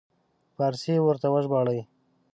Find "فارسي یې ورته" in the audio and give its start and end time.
0.57-1.27